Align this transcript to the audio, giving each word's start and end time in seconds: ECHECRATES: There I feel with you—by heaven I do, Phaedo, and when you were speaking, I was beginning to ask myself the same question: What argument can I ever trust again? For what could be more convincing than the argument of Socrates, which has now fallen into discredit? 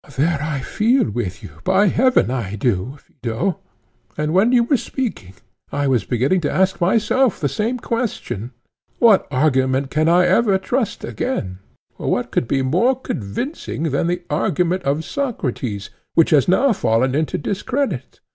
ECHECRATES: 0.03 0.31
There 0.31 0.41
I 0.49 0.59
feel 0.61 1.11
with 1.11 1.43
you—by 1.43 1.85
heaven 1.85 2.31
I 2.31 2.55
do, 2.55 2.97
Phaedo, 3.03 3.59
and 4.17 4.33
when 4.33 4.51
you 4.51 4.63
were 4.63 4.75
speaking, 4.75 5.35
I 5.71 5.87
was 5.87 6.05
beginning 6.05 6.41
to 6.41 6.51
ask 6.51 6.81
myself 6.81 7.39
the 7.39 7.47
same 7.47 7.77
question: 7.77 8.49
What 8.97 9.27
argument 9.29 9.91
can 9.91 10.09
I 10.09 10.25
ever 10.25 10.57
trust 10.57 11.03
again? 11.03 11.59
For 11.97 12.09
what 12.09 12.31
could 12.31 12.47
be 12.47 12.63
more 12.63 12.99
convincing 12.99 13.83
than 13.91 14.07
the 14.07 14.23
argument 14.31 14.81
of 14.85 15.05
Socrates, 15.05 15.91
which 16.15 16.31
has 16.31 16.47
now 16.47 16.73
fallen 16.73 17.13
into 17.13 17.37
discredit? 17.37 18.21